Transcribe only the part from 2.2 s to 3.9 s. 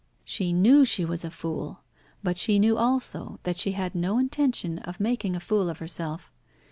but she knew also that she